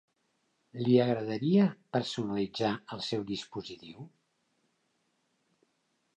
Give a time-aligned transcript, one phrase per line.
[0.85, 1.67] Li agradaria
[1.97, 4.09] personalitzar el seu dispositiu?